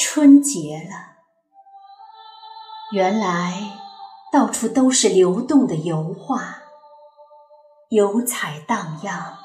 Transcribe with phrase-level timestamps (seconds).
[0.00, 1.16] 春节了，
[2.92, 3.78] 原来
[4.32, 6.62] 到处都是流动的油画，
[7.90, 9.38] 油彩荡漾，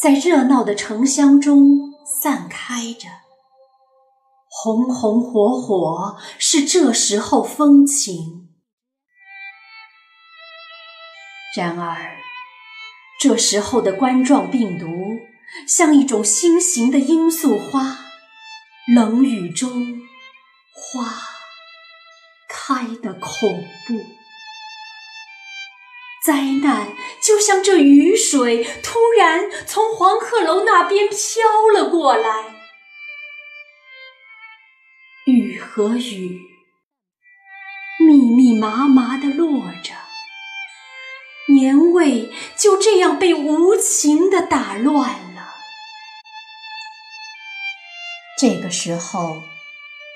[0.00, 3.08] 在热闹的城乡中散开着。
[4.46, 8.50] 红红火火是这时候风情。
[11.56, 12.18] 然而，
[13.18, 14.86] 这时候的冠状病毒
[15.66, 18.11] 像一种新型的罂粟花。
[18.88, 20.02] 冷雨中，
[20.72, 21.04] 花
[22.48, 24.04] 开得恐怖。
[26.24, 26.88] 灾难
[27.22, 31.16] 就像这雨水突然从黄鹤楼那边飘
[31.72, 32.54] 了过来，
[35.26, 36.40] 雨和雨
[38.04, 39.94] 密密麻麻地落着，
[41.54, 45.31] 年味就这样被无情地打乱了。
[48.42, 49.40] 这个时候，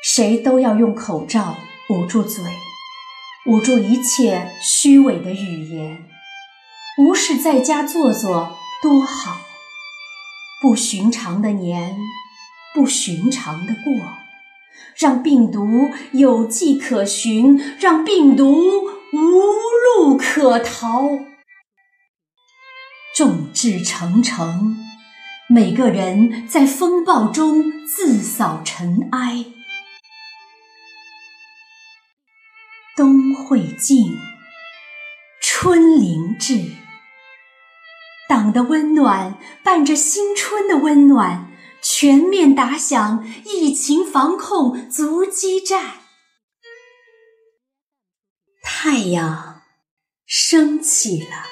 [0.03, 1.59] 谁都要用口罩
[1.91, 2.43] 捂住嘴，
[3.45, 6.09] 捂住一切虚伪的语言，
[6.99, 9.43] 无事在家坐坐多好。
[10.61, 11.97] 不寻常的年，
[12.75, 13.93] 不寻常的过，
[14.97, 19.21] 让病毒有迹可循，让病毒无
[20.01, 21.11] 路可逃。
[23.15, 24.86] 众志成城。
[25.57, 29.47] 每个人在风暴中自扫尘埃。
[32.95, 34.19] 冬会尽，
[35.41, 36.63] 春临至。
[38.29, 46.01] 党的温暖伴着新春的温暖，全面打响疫情防控阻击战。
[48.63, 49.63] 太阳
[50.27, 51.47] 升起了。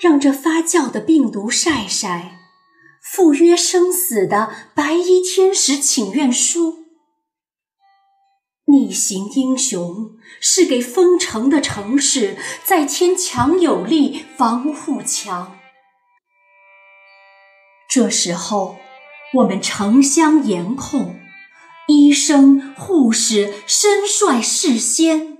[0.00, 2.38] 让这发酵的病毒晒晒，
[3.02, 6.86] 赴约生死的白衣天使请愿书。
[8.64, 15.58] 逆行英雄是给封城的城市再添强有力防护墙。
[17.90, 18.78] 这时候，
[19.34, 21.20] 我们城乡严控，
[21.88, 25.39] 医生护士身率事先。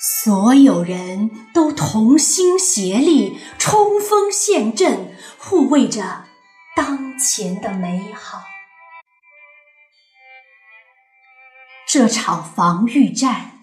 [0.00, 6.26] 所有人都同心协力，冲锋陷阵，护卫着
[6.76, 8.42] 当前的美好。
[11.88, 13.58] 这场防御战，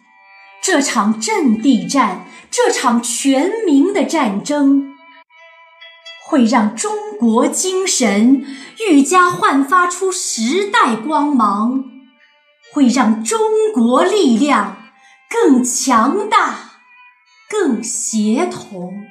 [0.61, 4.93] 这场阵地战，这场全民的战争，
[6.27, 8.45] 会让中国精神
[8.89, 11.85] 愈加焕发出时代光芒，
[12.73, 13.39] 会让中
[13.73, 14.81] 国力量。
[15.29, 16.81] 更强大，
[17.49, 19.05] 更协同。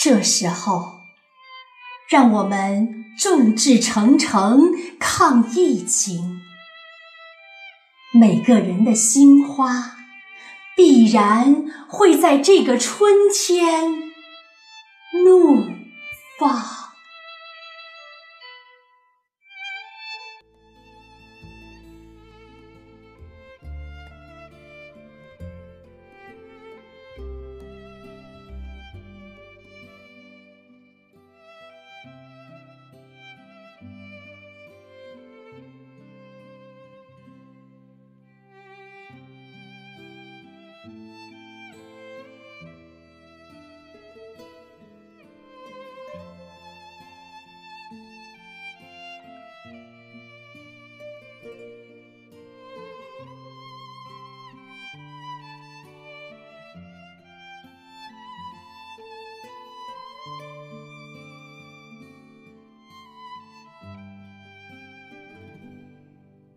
[0.00, 1.02] 这时候，
[2.08, 6.42] 让我们众志成城抗疫情。
[8.12, 9.96] 每个人的心花，
[10.76, 14.12] 必然会在这个春天
[15.24, 15.70] 怒
[16.38, 16.81] 放。